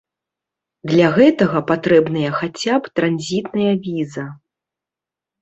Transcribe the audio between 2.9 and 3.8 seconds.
транзітная